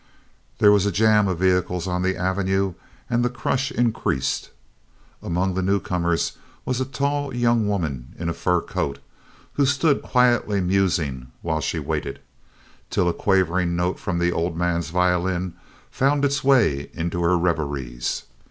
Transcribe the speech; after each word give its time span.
There 0.57 0.71
was 0.71 0.87
a 0.87 0.91
jam 0.91 1.27
of 1.27 1.37
vehicles 1.37 1.87
on 1.87 2.01
the 2.01 2.17
avenue 2.17 2.73
and 3.07 3.23
the 3.23 3.29
crush 3.29 3.71
increased. 3.71 4.49
Among 5.21 5.53
the 5.53 5.61
new 5.61 5.79
comers 5.79 6.39
was 6.65 6.81
a 6.81 6.85
tall 6.85 7.31
young 7.35 7.67
woman 7.67 8.15
in 8.17 8.27
a 8.27 8.33
fur 8.33 8.61
coat, 8.61 8.97
who 9.53 9.65
stood 9.67 10.01
quietly 10.01 10.59
musing 10.59 11.31
while 11.43 11.61
she 11.61 11.77
waited, 11.77 12.19
till 12.89 13.07
a 13.09 13.13
quavering 13.13 13.75
note 13.75 13.99
from 13.99 14.17
the 14.17 14.31
old 14.31 14.57
man's 14.57 14.89
violin 14.89 15.53
found 15.91 16.25
its 16.25 16.43
way 16.43 16.89
into 16.95 17.21
her 17.21 17.37
reveries. 17.37 18.23